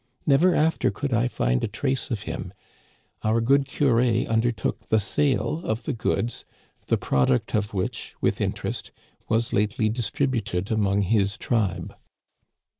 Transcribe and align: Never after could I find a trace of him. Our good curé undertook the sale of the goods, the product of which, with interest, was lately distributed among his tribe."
Never 0.25 0.55
after 0.55 0.89
could 0.89 1.13
I 1.13 1.27
find 1.27 1.63
a 1.63 1.67
trace 1.67 2.09
of 2.09 2.21
him. 2.21 2.53
Our 3.21 3.39
good 3.39 3.65
curé 3.65 4.27
undertook 4.27 4.87
the 4.87 4.99
sale 4.99 5.61
of 5.63 5.83
the 5.83 5.93
goods, 5.93 6.43
the 6.87 6.97
product 6.97 7.53
of 7.53 7.71
which, 7.75 8.15
with 8.19 8.41
interest, 8.41 8.91
was 9.29 9.53
lately 9.53 9.89
distributed 9.89 10.71
among 10.71 11.03
his 11.03 11.37
tribe." 11.37 11.95